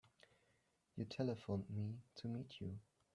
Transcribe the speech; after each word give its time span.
You 0.95 1.05
telephoned 1.05 1.69
me 1.69 1.99
to 2.15 2.27
meet 2.27 2.59
you. 2.59 2.75